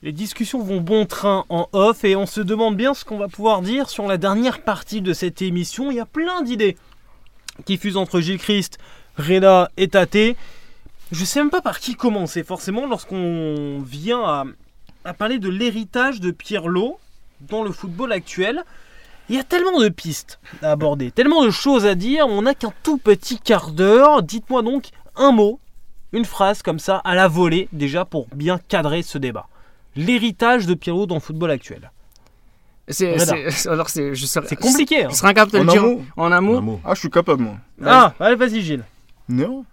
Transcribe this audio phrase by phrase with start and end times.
[0.00, 3.26] Les discussions vont bon train en off et on se demande bien ce qu'on va
[3.26, 5.90] pouvoir dire sur la dernière partie de cette émission.
[5.90, 6.76] Il y a plein d'idées
[7.64, 8.78] qui fusent entre Gilles Christ,
[9.16, 10.36] Reda et Tate.
[11.10, 14.44] Je sais même pas par qui commencer forcément lorsqu'on vient à,
[15.04, 17.00] à parler de l'héritage de Pirlo
[17.40, 18.62] dans le football actuel.
[19.28, 22.54] Il y a tellement de pistes à aborder, tellement de choses à dire, on n'a
[22.54, 24.22] qu'un tout petit quart d'heure.
[24.22, 25.58] Dites-moi donc un mot,
[26.12, 29.48] une phrase comme ça, à la volée, déjà pour bien cadrer ce débat.
[30.06, 31.90] L'héritage de Pirlo dans le football actuel.
[32.90, 33.16] C'est,
[33.68, 35.04] alors c'est, je serais, C'est compliqué.
[35.04, 35.08] hein.
[35.10, 36.80] Je serais incapable de En le dire mot en un mot.
[36.84, 37.56] Ah, je suis capable, moi.
[37.84, 38.84] Ah, allez, vas-y Gilles.
[39.28, 39.64] Néant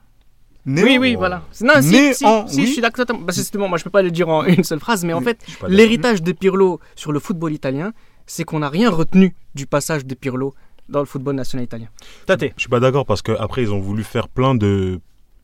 [0.65, 1.43] Oui, oui, voilà.
[1.61, 2.65] Non, si, si, en- si, oui.
[2.67, 3.05] je suis d'accord.
[3.07, 5.21] Bah, c'est justement, moi, je peux pas le dire en une seule phrase, mais en
[5.21, 7.93] fait, pas l'héritage de Pirlo sur le football italien,
[8.25, 10.53] c'est qu'on n'a rien retenu du passage de Pirlo
[10.89, 11.87] dans le football national italien.
[12.25, 14.99] Tate, Je suis pas d'accord parce qu'après, ils ont voulu faire plein de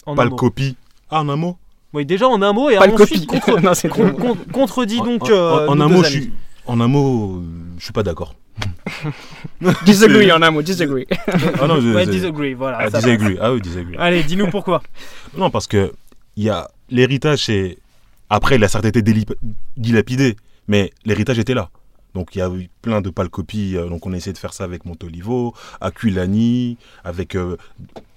[0.05, 0.35] en pâles mot.
[0.35, 0.75] copies.
[1.09, 1.57] Ah, en un mot
[1.93, 3.41] Oui, déjà en un mot et Pas le ensuite copie.
[3.41, 4.17] contre, non, c'est con- trop.
[4.35, 5.23] con- contredit En- donc.
[5.23, 6.21] en, euh, en nos un deux mot, je amis.
[6.23, 6.33] suis,
[6.65, 7.43] en un mot, euh,
[7.77, 8.35] je suis pas d'accord.
[9.85, 11.07] Disagree en un mot, disagree.
[11.59, 12.77] Ah non, je, Ouais, je- disagree, voilà.
[12.79, 12.99] ah, ça va.
[12.99, 13.37] disagree.
[13.41, 13.95] Ah oui, disagree.
[13.97, 14.81] Allez, dis-nous pourquoi.
[15.37, 15.91] Non, parce que
[16.35, 17.77] il y a l'héritage, c'est
[18.29, 19.35] après il a certes été délip-
[19.77, 20.35] dilapidé,
[20.67, 21.69] mais l'héritage était là.
[22.13, 23.77] Donc il y a eu plein de pâles copies.
[23.77, 27.55] euh, Donc on a essayé de faire ça avec Montolivo, Aquilani, avec euh,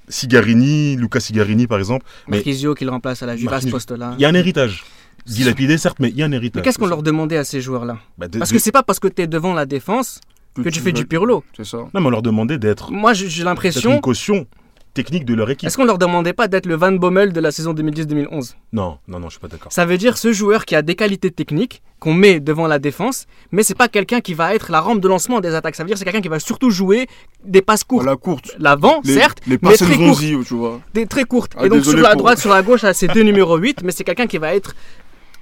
[0.08, 2.04] Sigarini, Luca Sigarini par exemple.
[2.28, 3.72] Mais Marquisio qui le remplace à la Juve à ce Marquisio.
[3.72, 4.14] poste-là.
[4.18, 4.84] il y a un héritage.
[5.26, 6.60] Dilapidé certes, mais il y a un héritage.
[6.60, 8.82] Mais qu'est-ce qu'on leur demandait à ces joueurs-là Bah, de- Parce de- que c'est pas
[8.82, 10.20] parce que tu es devant la défense
[10.62, 11.42] que tu fais du Pirlo.
[11.56, 11.78] C'est ça.
[11.78, 14.00] Non, mais on leur demandait d'être Moi, j'ai d'être une l'impression.
[14.00, 14.46] caution
[14.94, 15.66] technique de leur équipe.
[15.66, 19.18] Est-ce qu'on leur demandait pas d'être le Van Bommel de la saison 2010-2011 Non, non,
[19.20, 19.72] non, je suis pas d'accord.
[19.72, 23.26] Ça veut dire ce joueur qui a des qualités techniques qu'on met devant la défense,
[23.50, 25.74] mais c'est pas quelqu'un qui va être la rampe de lancement des attaques.
[25.74, 27.06] Ça veut dire que c'est quelqu'un qui va surtout jouer
[27.44, 28.04] des passes courtes.
[28.06, 28.54] La courte.
[28.58, 30.20] L'avant, Les, certes, les mais passes très courtes.
[30.22, 30.80] Nzonzi, tu vois.
[30.94, 31.52] Des très courtes.
[31.58, 33.92] Ah, et donc sur la pour- droite, sur la gauche, c'est deux numéros 8, mais
[33.92, 34.74] c'est quelqu'un qui va être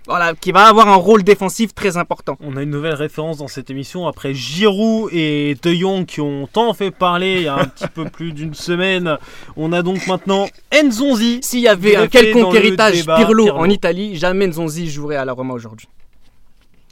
[0.07, 2.37] voilà, qui va avoir un rôle défensif très important.
[2.41, 6.49] On a une nouvelle référence dans cette émission après Giroud et De Jong qui ont
[6.53, 9.17] tant fait parler il y a un petit peu plus d'une semaine.
[9.57, 11.41] On a donc maintenant Nzonzi.
[11.43, 13.61] S'il y avait un quelconque héritage débat Pirlo, Pirlo.
[13.61, 15.89] en Italie, jamais Nzonzi jouerait à la Roma aujourd'hui.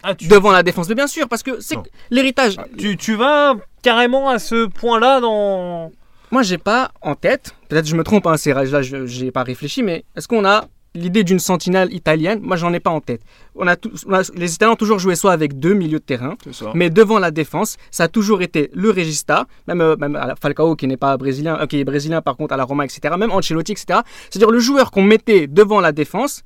[0.03, 1.76] Ah, tu, Devant la défense, mais bien sûr, parce que c'est
[2.10, 2.56] l'héritage.
[2.78, 5.93] tu, tu vas carrément à ce point-là dans.
[6.31, 9.82] Moi, j'ai pas en tête, peut-être je me trompe, hein, là, je j'ai pas réfléchi,
[9.82, 10.65] mais est-ce qu'on a
[10.95, 13.21] l'idée d'une sentinelle italienne Moi, j'en ai pas en tête.
[13.55, 16.37] On a, on a- les Italiens ont toujours joué soit avec deux milieux de terrain,
[16.75, 20.75] mais devant la défense, ça a toujours été le Regista, même, euh, même la- Falcao
[20.77, 23.15] qui n'est pas brésilien, euh, qui est brésilien par contre à la Roma, etc.
[23.19, 24.00] Même Ancelotti, etc.
[24.31, 26.43] C'est-à-dire le joueur qu'on mettait devant la défense.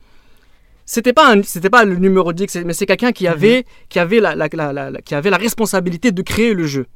[0.86, 3.98] C'était pas un- c'était pas le numéro 10, c'est- mais c'est quelqu'un qui avait qui
[3.98, 4.48] avait la- la-
[5.02, 6.86] qui avait la responsabilité de créer le jeu.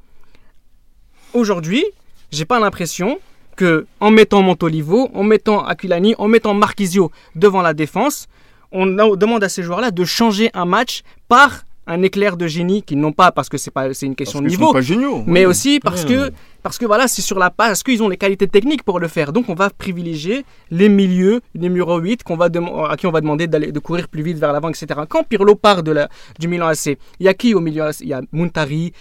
[1.32, 1.84] Aujourd'hui,
[2.31, 3.19] j'ai pas l'impression
[3.58, 8.26] que en mettant Montolivo, en mettant Aquilani, en mettant Marquisio devant la défense,
[8.72, 13.00] on demande à ces joueurs-là de changer un match par un éclair de génie qu'ils
[13.00, 15.24] n'ont pas parce que c'est pas c'est une question Parce de niveau, sont pas géniaux.
[15.26, 15.50] mais oui.
[15.50, 16.10] aussi parce Ouais.
[16.10, 16.32] que
[16.68, 19.08] parce que voilà, c'est sur la passe, parce qu'ils ont les qualités techniques pour le
[19.08, 19.32] faire.
[19.32, 22.48] Donc on va privilégier les milieux, numéro 8 qu'on va
[22.90, 24.86] à qui on va demander d'aller de courir plus vite vers l'avant, etc.
[25.08, 26.08] Quand Pirlo part de la,
[26.38, 28.92] du Milan AC, il y a qui au milieu AC Il y a Montari,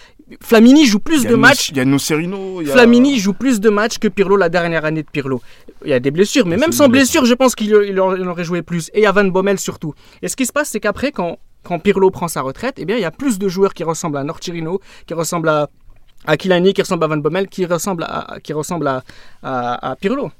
[0.42, 2.60] Flamini joue plus de matchs Il y a Nocerino.
[2.60, 5.40] a- Flamini joue plus de matchs que Pirlo la dernière année de Pirlo.
[5.84, 7.24] Il y a des blessures, mais même sans blessure.
[7.24, 8.88] je pense qu'il il aurait joué plus.
[8.94, 9.94] Et il y a Van Bommel surtout.
[10.22, 12.96] Et ce qui se passe, c'est qu'après, quand, quand Pirlo prend sa retraite, eh bien,
[12.96, 15.68] il y a plus de joueurs qui ressemblent à Nortirino, qui ressemblent à
[16.26, 19.02] Aquilani, qui ressemblent à Van Bommel, qui ressemblent à, qui ressemblent à,
[19.42, 20.30] à- Pirlo.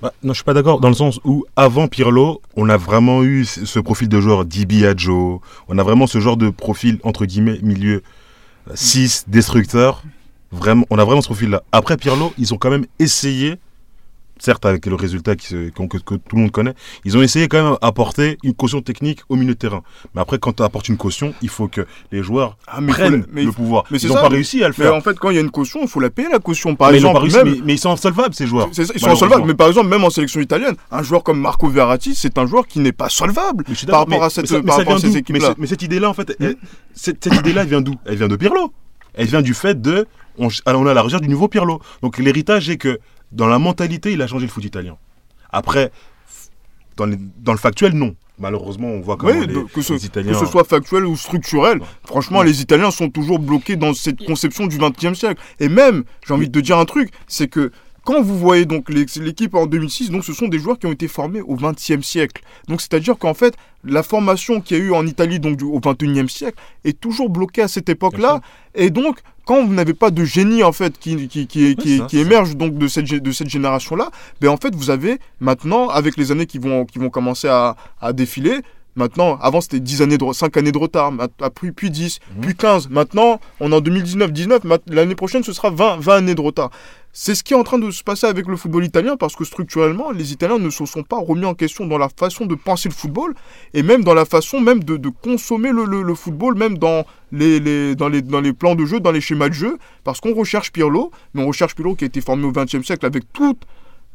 [0.00, 3.22] Bah, non, je suis pas d'accord dans le sens où avant Pirlo, on a vraiment
[3.22, 5.40] eu ce profil de joueur Dibiaggio.
[5.68, 8.02] On a vraiment ce genre de profil entre guillemets milieu
[8.74, 10.02] 6 destructeur.
[10.52, 11.62] Vraiment, on a vraiment ce profil-là.
[11.72, 13.56] Après Pirlo, ils ont quand même essayé,
[14.38, 16.74] certes avec le résultat que, que tout le monde connaît,
[17.04, 19.82] ils ont essayé quand même d'apporter une caution technique au milieu de terrain.
[20.14, 22.98] Mais après, quand tu apportes une caution, il faut que les joueurs Ah, mais faut
[22.98, 23.84] prennent mais le pouvoir.
[23.90, 24.94] mais ils n'ont pas mais- réussi à le Mais faire.
[24.94, 26.76] en fait, quand il y a une caution, il faut la payer la caution.
[26.76, 28.68] Par mais, ils exemple, pas réussi, même- mais- mais ils sont insolvables ces joueurs.
[28.72, 29.46] Ça, ils sont insolvables.
[29.46, 32.66] Mais par exemple, même en sélection italienne, un joueur comme Marco Verratti, c'est un joueur
[32.66, 34.78] qui n'est pas solvable Mais par rapport mais- à cette, mais ça- mais par ça
[34.80, 35.54] rapport à vient ces d'où Mais équipes-là.
[35.56, 36.56] ce- Mais cette idée-là, en fait, elle-
[36.94, 37.94] cette, cette idée-là, elle vient d'où?
[38.04, 38.72] Elle vient de Pirlo.
[39.14, 40.06] Elle vient du fait de.
[40.38, 41.80] On, on à la recherche du nouveau Pirlo.
[42.02, 42.98] Donc l'héritage est que
[43.32, 44.96] dans la mentalité, il a changé le foot italien.
[45.50, 45.90] Après,
[46.96, 48.14] dans, les- dans le factuel, non.
[48.38, 50.32] Malheureusement, on voit comment Oui, les, que, ce, les Italiens.
[50.32, 54.66] que ce soit factuel ou structurel, franchement, les Italiens sont toujours bloqués dans cette conception
[54.66, 55.40] du XXe siècle.
[55.58, 57.72] Et même, j'ai envie de te dire un truc, c'est que
[58.04, 61.08] quand vous voyez donc l'équipe en 2006, donc ce sont des joueurs qui ont été
[61.08, 62.42] formés au XXe siècle.
[62.68, 65.80] Donc c'est-à-dire qu'en fait, la formation qu'il y a eu en Italie donc du- au
[65.80, 68.42] XXIe siècle est toujours bloquée à cette époque-là.
[68.74, 72.04] Et donc, quand vous n'avez pas de génie en fait qui, qui, qui, qui, ça,
[72.04, 74.10] qui c'est émerge donc de cette, de cette génération-là,
[74.42, 77.76] ben en fait vous avez maintenant, avec les années qui vont, qui vont commencer à,
[78.00, 78.60] à défiler,
[78.98, 82.40] Maintenant, avant c'était 10 années de, 5 années de retard, mat- après, puis 10, Mhm.
[82.40, 82.88] puis 15.
[82.88, 86.40] Maintenant, on est en 2019, 19, mat- l'année prochaine ce sera 20, 20 années de
[86.40, 86.70] retard.
[87.18, 89.44] C'est ce qui est en train de se passer avec le football italien parce que
[89.46, 92.90] structurellement, les Italiens ne se sont pas remis en question dans la façon de penser
[92.90, 93.32] le football
[93.72, 98.10] et même dans la façon même de, consommer le, football, même dans les, les- dans,
[98.10, 101.10] les, dans les plans de jeu, dans les schémas de jeu, parce qu'on recherche Pirlo,
[101.32, 103.62] mais on recherche Pirlo qui a été formé au XXe siècle avec toute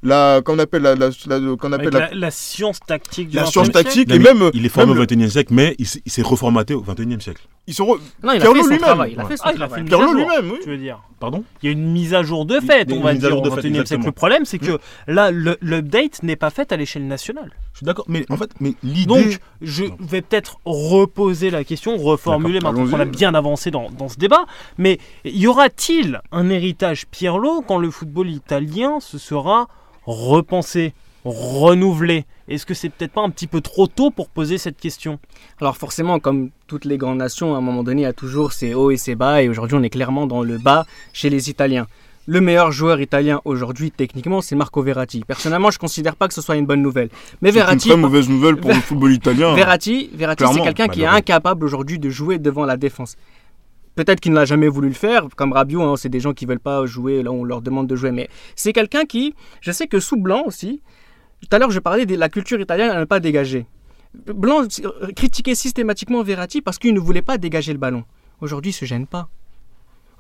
[0.04, 3.44] la, qu'on appelle la, la- la- qu'on appelle la, la, la science tactique du la
[3.44, 3.84] 20e science siècle.
[3.84, 6.12] tactique Non, et même il est formé même au 21e siècle, mais il s'est il
[6.12, 7.48] s'est reformaté au 21e siècle.
[7.68, 9.08] ils sont re- Non, il a Pirlo fait son lui-même.
[9.12, 9.30] Il a Ouais.
[9.30, 9.84] fait son Ah, travail.
[9.84, 10.58] lui-même, oui.
[10.64, 11.02] tu veux dire.
[11.20, 13.42] Pardon Il y a une mise à jour de fait, Il on va dire, au
[13.42, 14.06] de 21e fait, siècle.
[14.06, 17.52] Le problème, c'est que là, le- l'update n'est pas fait à l'échelle nationale.
[17.74, 19.06] Je suis d'accord, mais en fait, mais l'idée.
[19.06, 24.10] Donc, je vais peut-être reposer la question, reformuler maintenant qu'on a bien avancé dans, dans
[24.10, 24.46] ce débat.
[24.80, 29.68] Mais y aura-t-il un héritage Pirlo quand le football italien se sera
[30.06, 30.94] repensé,
[31.26, 35.20] renouvelé Est-ce que c'est peut-être pas un petit peu trop tôt pour poser cette question?
[35.60, 38.54] Alors forcément, comme toutes les grandes nations, à un moment donné, il y a toujours
[38.54, 41.50] ses hauts et ses bas, et aujourd'hui on est clairement dans le bas chez les
[41.50, 41.88] Italiens.
[42.28, 45.24] Le meilleur joueur italien aujourd'hui, techniquement, c'est Marco Verratti.
[45.26, 47.10] Personnellement, je ne considère pas que ce soit une bonne nouvelle.
[47.42, 49.56] Mais c'est une Verratti, très mauvaise nouvelle pour le football italien.
[49.56, 53.18] Verratti, Verratti c'est quelqu'un qui est incapable aujourd'hui de jouer devant la défense.
[53.96, 56.60] Peut-être qu'il n'a jamais voulu le faire, comme Rabiot, hein, c'est des gens qui veulent
[56.60, 60.00] pas jouer, là on leur demande de jouer, mais c'est quelqu'un qui, je sais que
[60.00, 60.82] sous Blanc aussi,
[61.42, 63.66] tout à l'heure je parlais de la culture italienne à ne pas dégager.
[64.14, 68.04] Blanc euh, critiquait systématiquement Verratti parce qu'il ne voulait pas dégager le ballon.
[68.42, 69.30] Aujourd'hui, il se gêne pas.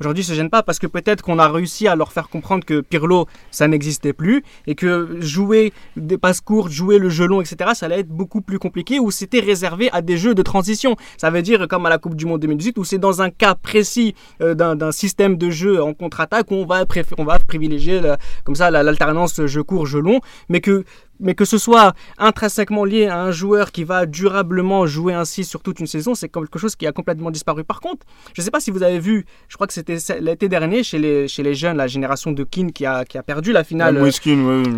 [0.01, 2.81] Aujourd'hui, se gêne pas parce que peut-être qu'on a réussi à leur faire comprendre que
[2.81, 7.69] Pirlo, ça n'existait plus et que jouer des passes courtes, jouer le jeu long, etc.,
[7.75, 10.95] ça allait être beaucoup plus compliqué ou c'était réservé à des jeux de transition.
[11.17, 13.53] Ça veut dire comme à la Coupe du Monde 2018 où c'est dans un cas
[13.53, 16.83] précis euh, d'un système de jeu en contre-attaque où on va,
[17.19, 20.19] on va privilégier la- comme ça la- l'alternance jeu court, jeu long,
[20.49, 20.83] mais que
[21.21, 25.61] mais que ce soit intrinsèquement lié à un joueur qui va durablement jouer ainsi sur
[25.61, 27.63] toute une saison, c'est quelque chose qui a complètement disparu.
[27.63, 30.49] Par contre, je ne sais pas si vous avez vu, je crois que c'était l'été
[30.49, 33.51] dernier chez les, chez les jeunes, la génération de Keane qui a, qui a perdu
[33.51, 33.95] la finale.
[33.97, 34.01] Ah.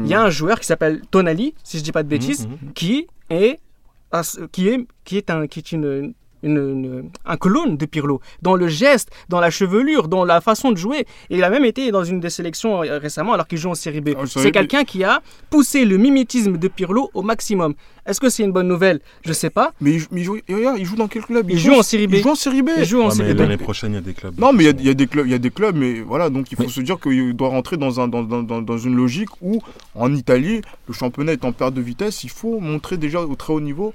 [0.04, 2.74] Il y a un joueur qui s'appelle Tonali, si je dis pas de bêtises, Mhm,
[2.74, 3.60] qui est
[4.52, 6.14] qui est qui est un qui est une
[6.44, 10.72] une- une- un clone de Pirlo, dans le geste, dans la chevelure, dans la façon
[10.72, 11.06] de jouer.
[11.30, 13.76] Et il a même été dans une des sélections euh, récemment alors qu'il joue en
[13.76, 14.10] Série B.
[14.18, 17.74] Ah, C'est quelqu'un qui a poussé le mimétisme de Pirlo au maximum.
[18.06, 19.00] Est-ce que c'est une bonne nouvelle?
[19.26, 19.72] Je sais pas.
[19.80, 21.50] Mais il, mais il joue, il joue dans quel club?
[21.50, 22.16] Il joue en Série B.
[22.16, 22.70] Il joue en Série B.
[22.78, 23.40] Il joue en Série B.
[23.40, 24.38] l'année prochaine, il y a des clubs.
[24.38, 25.76] Non, mais il y a- il y, a des clubs, il y a des clubs,
[25.76, 28.44] mais voilà, donc il faut Mais- se dire qu'il doit rentrer dans, un, dans, dans,
[28.44, 29.62] dans- dans une logique où,
[29.96, 33.54] en Italie, le championnat est en perte de vitesse, il faut montrer déjà au très
[33.54, 33.94] haut niveau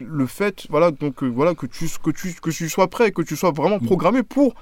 [0.00, 3.22] le fait, voilà, donc euh, voilà, que tu, que tu, que tu sois prêt, que
[3.22, 3.86] tu sois vraiment Mm.
[3.86, 4.54] programmé pour,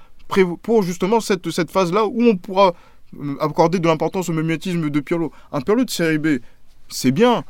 [0.63, 2.75] pour justement cette, cette phase-là où on pourra
[3.21, 5.33] euh, accorder de l'importance au mimétisme de Pirlo.
[5.53, 6.39] Un Pirlo de série B,
[6.89, 7.45] c'est bien,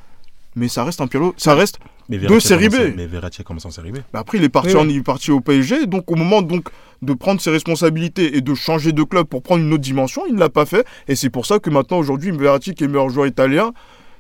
[0.57, 2.75] mais ça reste un Pirlo, ça reste Mais de Série B.
[2.97, 3.99] Mais Verratti a commencé en série B.
[4.13, 5.87] bah après, il est parti, Oui, en- il est parti au PSG.
[5.87, 6.69] Donc, au moment donc
[7.01, 10.35] de prendre ses responsabilités et de changer de club pour prendre une autre dimension, il
[10.35, 10.85] ne l'a pas fait.
[11.09, 13.73] Et c'est pour ça que maintenant, aujourd'hui, Verratti, qui est le meilleur joueur italien,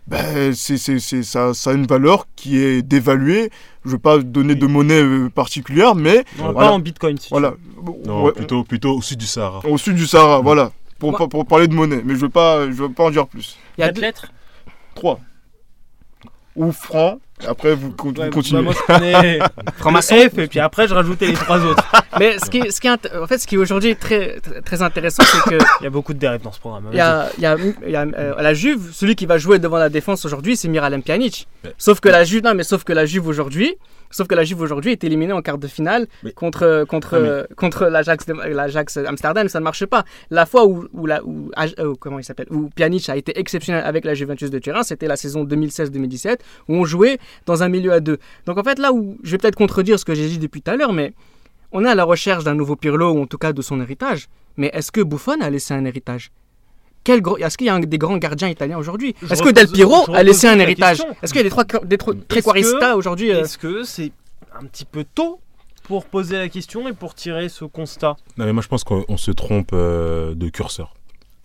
[0.06, 3.50] ben, c'est, c'est, c'est- ça, ça a une valeur qui est dévaluée.
[3.84, 6.68] Je ne veux pas donner de monnaie euh, particulière, mais Non, Voilà.
[6.68, 7.16] Pas en bitcoin.
[7.18, 7.50] si tu voilà.
[7.50, 7.92] veux.
[8.06, 9.60] Non, Ouais, plutôt, plutôt au sud du Sahara.
[9.66, 10.70] au sud du Sahara, voilà.
[10.98, 12.02] Pour, pour, pour parler de monnaie.
[12.04, 13.56] Mais je ne veux, pas- je veux pas en dire plus.
[13.76, 14.32] Il y a Quatre deux- lettres
[14.94, 15.18] 3.
[16.56, 17.18] Ou franc.
[17.46, 18.60] Après, vous, con- Ouais, vous continuez.
[18.60, 19.38] bah, moi, je prenais
[19.78, 20.14] Franc-maçon.
[20.16, 21.84] et puis après je rajoutais les trois autres.
[22.18, 24.38] Mais ce qui, est- ce qui est int- en fait, ce qui est aujourd'hui très,
[24.40, 26.88] très, très intéressant, c'est que Il y a beaucoup de dérives dans ce programme.
[26.92, 29.38] Il y a, il y a- il y a, euh, la Juve, celui qui va
[29.38, 31.46] jouer devant la défense aujourd'hui, c'est Miralem Pjanic.
[31.64, 31.72] Ouais.
[31.78, 33.74] Sauf que la Juve, non, mais sauf que la Juve aujourd'hui,
[34.12, 37.28] sauf que la Juve aujourd'hui est éliminée en quart de finale contre contre Ah, mais-
[37.28, 40.04] euh, contre l'Ajax Amsterdam, ça ne marche pas.
[40.30, 43.82] La fois où, où la où, euh, comment il s'appelle où Pjanic a été exceptionnel
[43.84, 46.38] avec la Juventus de Turin, c'était la saison 2016-2017
[46.68, 48.18] où on jouait dans un milieu à deux.
[48.46, 50.70] Donc en fait là où je vais peut-être contredire ce que j'ai dit depuis tout
[50.70, 51.12] à l'heure, mais
[51.72, 54.28] on est à la recherche d'un nouveau Pirlo ou en tout cas de son héritage.
[54.58, 56.30] Mais est-ce que Buffon a laissé un héritage?
[57.04, 59.50] Quel gros- Est-ce qu'il y a un- des grands gardiens italiens aujourd'hui Je Est-ce que
[59.50, 61.16] Del Piero a laissé un la héritage question.
[61.22, 63.84] Est-ce qu'il y a des trois, des trois Est-ce Trequarista que- aujourd'hui euh, Est-ce que
[63.84, 64.12] c'est
[64.58, 65.40] un petit peu tôt
[65.84, 68.16] pour poser la question et pour tirer ce constat?
[68.36, 70.94] Non, mais moi, je pense qu'on on se trompe euh, de curseur.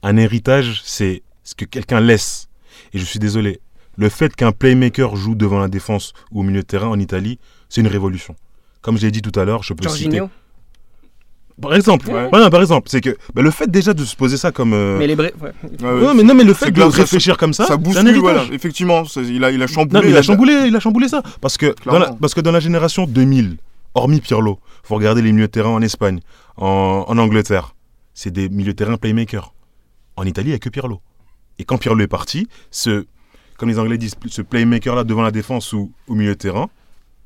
[0.03, 2.47] Un héritage, c'est ce que quelqu'un laisse.
[2.93, 3.59] Et je suis désolé,
[3.97, 7.39] le fait qu'un playmaker joue devant la défense ou au milieu de terrain en Italie,
[7.69, 8.35] c'est une révolution.
[8.81, 10.21] Comme je l'ai dit tout à l'heure, je peux citer.
[11.61, 12.29] Par exemple, Ouais.
[12.31, 14.73] Ouais, non, par exemple, c'est que bah, le fait déjà de se poser ça comme.
[14.73, 15.51] euh, Mais les Bré- ouais.
[15.81, 18.15] Ouais, ouais, non, mais, non, mais le fait de ça- réfléchir comme ça, ça bouscule,
[18.19, 18.43] voilà.
[18.51, 19.99] Effectivement, il a, il a chamboulé.
[19.99, 21.23] Non, mais il a chamboulé, il a chamboulé ça.
[21.41, 23.57] Parce que, dans la, parce que dans la génération 2000,
[23.95, 26.19] hormis Pirlo, faut regarder les milieux de terrain en Espagne,
[26.57, 27.73] en, en Angleterre.
[28.13, 29.53] C'est des milieux de terrain playmakers.
[30.15, 31.01] En Italie, il n'y a que Pirlo.
[31.59, 33.05] Et quand Pirlo est parti, ce,
[33.57, 36.69] comme les Anglais disent, ce playmaker-là devant la défense ou au milieu de terrain,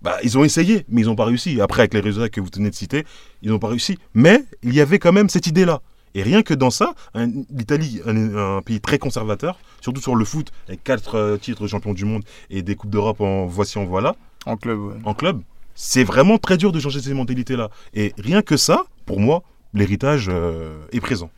[0.02, 1.62] Bah, ils ont essayé, mais ils n'ont pas réussi.
[1.62, 3.06] Après, avec les résultats que vous tenez de citer,
[3.44, 3.98] ils n'ont pas réussi.
[4.14, 5.82] Mais il y avait quand même cette idée-là.
[6.16, 10.52] Et rien que dans ça, l'Italie, un, un pays très conservateur, surtout sur le foot,
[10.68, 13.86] avec quatre euh, titres de champion du monde et des coupes d'Europe en voici en
[13.86, 14.16] voilà,
[14.46, 14.94] En club, ouais.
[15.06, 15.42] en club,
[15.74, 17.70] c'est vraiment très dur de changer ces mentalités-là.
[17.94, 19.44] Et rien que ça, pour moi,
[19.74, 21.30] l'héritage euh, est présent.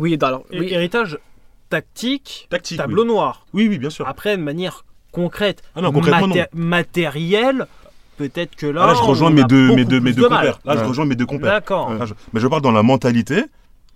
[0.00, 1.18] Oui, alors, Hé- oui, Héritage
[1.68, 2.78] tactique, Tactique.
[2.78, 3.46] tableau noir.
[3.52, 4.08] Oui, oui, bien sûr.
[4.08, 6.34] Après, de manière concrète, Ah non, concrètement, non.
[6.52, 7.66] matérielle,
[8.16, 8.82] peut-être que là.
[8.84, 10.60] Ah, là, je rejoins mes deux, mes deux, mes deux compères.
[10.64, 11.50] Là, je rejoins mes deux compères.
[11.52, 11.90] D'accord.
[11.90, 11.98] Ouais.
[11.98, 13.44] Là, je- Mais je parle dans la mentalité.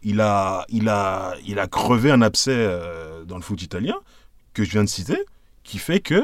[0.03, 3.95] Il a, il a, il a crevé un abcès euh, dans le foot italien
[4.55, 5.19] que je viens de citer,
[5.63, 6.23] qui fait que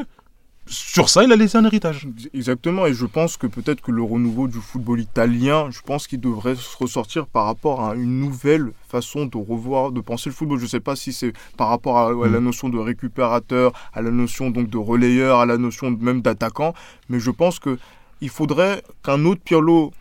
[0.69, 2.09] sur ça, il a laissé un héritage.
[2.35, 6.21] Exactement, et je pense que peut-être que le renouveau du football italien, je pense qu'il
[6.21, 10.59] devrait se ressortir par rapport à une nouvelle façon de revoir, de penser le football.
[10.59, 12.45] Je ne sais pas si c'est par rapport à, à la Mm.
[12.45, 16.75] notion de récupérateur, à la notion donc de relayeur, à la notion même d'attaquant,
[17.09, 17.79] mais je pense que
[18.21, 19.93] il faudrait qu'un autre Pirlo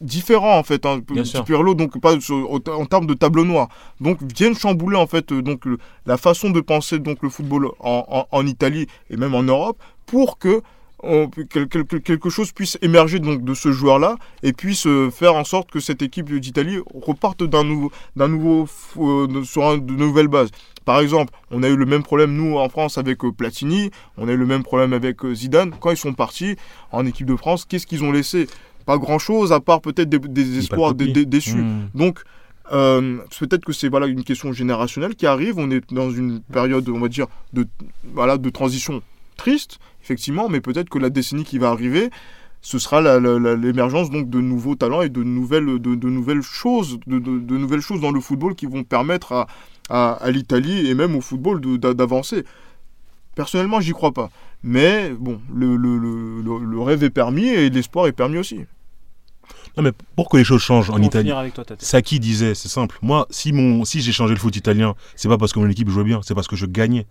[0.00, 1.00] différent en fait hein.
[1.44, 3.68] Pirlo donc pas sur- en, termes de tableau noir
[4.00, 7.68] donc vienne chambouler en fait euh, donc le- la façon de penser donc le football
[7.80, 10.60] en, en- en Italie et même en Europe pour que
[11.02, 15.10] on- quel- quel- quel- quelque chose puisse émerger donc de ce joueur-là et puisse euh,
[15.10, 18.66] faire en sorte que cette équipe d'Italie reparte d'un nouveau, d'un nouveau
[18.98, 20.50] euh, sur un- de nouvelles bases.
[20.86, 24.32] Par exemple, on a eu le même problème nous en France avec Platini, on a
[24.32, 25.72] eu le même problème avec Zidane.
[25.80, 26.56] Quand ils sont partis
[26.92, 28.46] en équipe de France, qu'est-ce qu'ils ont laissé?
[28.86, 30.94] Pas grand-chose à part peut-être des, des espoirs
[31.26, 31.56] déçus.
[31.62, 31.88] Hmm.
[31.94, 32.20] Donc,
[32.72, 35.58] euh, peut-être que c'est voilà une question générationnelle qui arrive.
[35.58, 37.66] On est dans une période, on va dire, de
[38.14, 39.02] voilà de transition
[39.36, 42.10] triste, effectivement, mais peut-être que la décennie qui va arriver,
[42.62, 43.02] ce sera
[43.56, 47.56] l'émergence donc de nouveaux talents et de nouvelles de, de nouvelles choses, de, de- de
[47.58, 49.46] nouvelles choses dans le football qui vont permettre à,
[49.90, 52.44] à, à l'Italie et même au football d'avancer.
[53.34, 54.30] Personnellement, j'y crois pas.
[54.64, 58.60] Mais bon, le, le, le, le- le rêve est permis et l'espoir est permis aussi.
[59.76, 61.64] Non, mais pour que les choses changent en Italie, toi.
[61.78, 62.98] Saki disait, c'est simple.
[63.02, 65.90] Moi, si, mon, si j'ai changé le foot italien, c'est pas parce que mon équipe
[65.90, 67.06] jouait bien, c'est parce que je gagnais.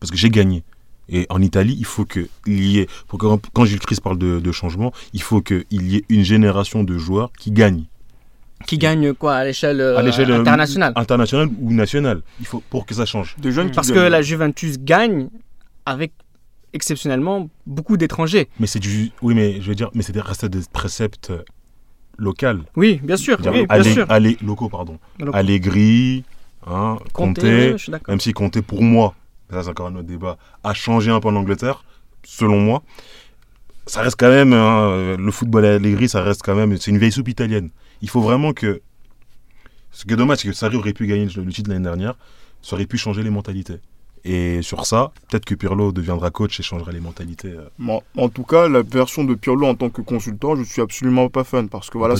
[0.00, 0.64] Parce que j'ai gagné.
[1.08, 4.40] Et en Italie, il faut qu'il y ait, faut que, quand Gilles Christ parle de,
[4.40, 7.84] de changement, il faut qu'il y ait une génération de joueurs qui gagnent.
[8.66, 12.22] qui gagne quoi à l'échelle euh, euh, internationale internationale ou nationale.
[12.40, 13.36] Il faut pour que ça change.
[13.42, 14.08] Jeunes Parce que gagnent.
[14.12, 15.28] la Juventus gagne
[15.84, 16.12] avec
[16.72, 18.48] exceptionnellement beaucoup d'étrangers.
[18.60, 21.32] Mais c'est du, oui, mais je veux dire, mais c'est des restes des préceptes
[22.20, 22.62] locaux.
[22.76, 24.06] Oui, bien sûr, oui, bien Allé- sûr.
[24.08, 24.98] Allé- locaux, pardon.
[25.18, 25.36] Locaux.
[25.36, 26.24] Allegri,
[26.66, 26.98] hein,
[28.08, 29.14] même si Conte, pour moi,
[29.50, 31.82] ça c'est encore un autre débat, a changé un peu en Angleterre,
[32.24, 32.82] selon moi.
[33.86, 36.98] Ça reste quand même, hein, le football à Allegri, ça reste quand même, c'est une
[36.98, 37.70] vieille soupe italienne.
[38.02, 38.80] Il faut vraiment que.
[39.92, 42.14] Ce qui est dommage, c'est que Sarri aurait pu gagner le titre l'année dernière,
[42.62, 43.80] ça aurait pu changer les mentalités.
[44.24, 47.48] Et sur ça, peut-être que Pirlo deviendra coach et changera les mentalités.
[47.48, 50.82] euh, Bon, en tout cas, la version de Pirlo en tant que consultant, je suis
[50.82, 52.14] absolument pas fan parce que voilà,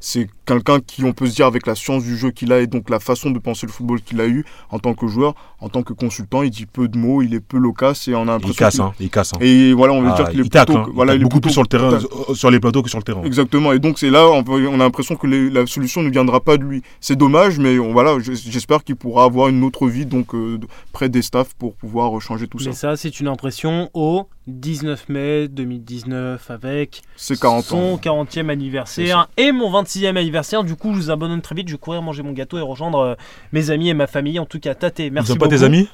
[0.00, 2.66] c'est quelqu'un qui, on peut se dire, avec la science du jeu qu'il a et
[2.66, 5.68] donc la façon de penser le football qu'il a eu en tant que joueur, en
[5.68, 8.22] tant que consultant, il dit peu de mots, il est peu loquace et on a
[8.22, 9.32] Il l'impression casse, qu'il- hein, il casse.
[9.34, 9.38] hein.
[9.40, 11.20] Et voilà, on veut Ah, dire qu'il est il tacle, plutôt- hein, il voilà, il
[11.20, 13.22] est beaucoup plus sur le terrain, euh, sur les plateaux que sur le terrain.
[13.24, 13.72] Exactement.
[13.72, 16.40] Et donc c'est là, on, peut- on a l'impression que les- la solution ne viendra
[16.40, 16.82] pas de lui.
[17.00, 20.58] C'est dommage, mais on, voilà, j'espère qu'il pourra avoir une autre vie donc euh,
[20.92, 21.22] près des
[21.58, 22.70] pour pouvoir changer tout ça.
[22.70, 27.96] Mais ça, c'est une impression au 19 mai 2019 avec C'est 40 son ans.
[28.02, 30.64] 40e anniversaire et mon 26e anniversaire.
[30.64, 31.68] Du coup, je vous abandonne très vite.
[31.68, 33.14] Je vais courir manger mon gâteau et rejoindre euh,
[33.52, 34.38] mes amis et ma famille.
[34.38, 35.58] En tout cas, Tate, Tu merci donnes pas beaucoup.
[35.58, 35.88] tes amis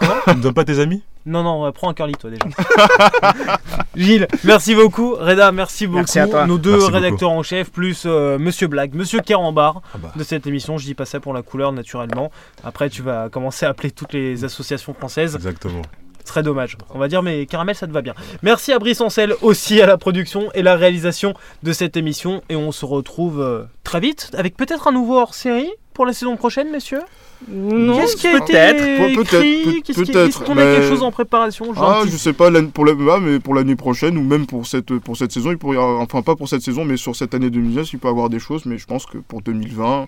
[0.00, 0.06] Tu
[0.36, 1.02] me donnes pas tes amis?
[1.24, 2.44] Non, non, prends un curly, toi déjà.
[3.96, 5.14] Gilles, merci beaucoup.
[5.14, 5.98] Reda, merci beaucoup.
[5.98, 6.46] Merci à toi.
[6.46, 6.94] Nos deux Merci beaucoup.
[7.02, 10.12] rédacteurs en chef, plus euh, Monsieur Blague, Monsieur Carambar Ah bah.
[10.16, 10.78] de cette émission.
[10.78, 12.30] Je dis pas ça pour la couleur, naturellement.
[12.64, 15.36] Après, tu vas commencer à appeler toutes les associations françaises.
[15.36, 15.82] Exactement.
[16.24, 16.76] Ce serait dommage.
[16.94, 18.14] On va dire, mais Caramel, ça te va bien.
[18.42, 22.42] Merci à Brice Ancel aussi à la production et la réalisation de cette émission.
[22.48, 26.36] Et on se retrouve euh, très vite avec peut-être un nouveau hors-série pour la saison
[26.36, 27.02] prochaine, messieurs?
[27.48, 28.78] Non, Qu'est-ce qui a peut-être.
[28.78, 32.32] Pe- peut-être, peut-être, Est-ce qu'on a quelque chose en préparation Genre Ah, petit- je sais
[32.32, 35.50] pas pour la, ah, mais pour l'année prochaine ou même pour cette pour cette saison,
[35.50, 38.10] il pourrait enfin pas pour cette saison, mais sur cette année 2019, il peut y
[38.10, 38.64] avoir des choses.
[38.66, 40.06] Mais je pense que pour 2020,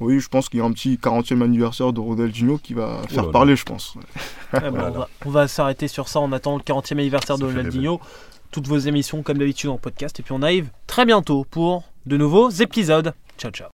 [0.00, 3.22] oui, je pense qu'il y a un petit 40e anniversaire de Ronaldinho qui va faire
[3.22, 3.32] là là.
[3.32, 3.94] parler, je pense.
[4.52, 4.88] Ah bah, Voilà.
[4.88, 6.20] on va, on va s'arrêter sur ça.
[6.20, 8.00] On attend le 40e anniversaire de Ça fait Ronaldinho.
[8.50, 10.20] Toutes vos émissions, comme d'habitude, en podcast.
[10.20, 13.12] Et puis on arrive très bientôt pour de nouveaux épisodes.
[13.38, 13.66] Ciao, ciao.